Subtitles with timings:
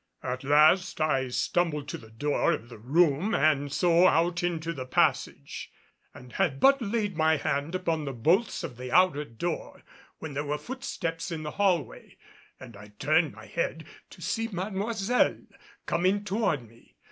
[0.23, 4.87] At last I stumbled to the door of the room and so out into the
[4.87, 5.71] passage,
[6.11, 9.83] and had but laid my hand upon the bolts of the outer door
[10.17, 12.17] when there were footsteps in the hallway
[12.59, 15.41] and I turned my head to see Mademoiselle
[15.85, 16.95] coming toward me.